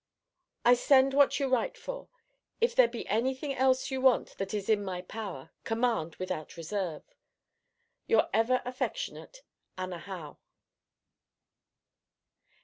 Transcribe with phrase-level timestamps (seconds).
[0.65, 2.09] I send what you write for.
[2.59, 6.57] If there be any thing else you want that is in my power, command without
[6.57, 7.03] reserve
[8.07, 9.43] Your ever affectionate
[9.77, 10.39] ANNA HOWE.